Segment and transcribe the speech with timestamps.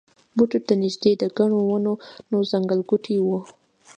[0.35, 3.27] بوټو ته نږدې د ګڼو ونو ځنګلګوټی و.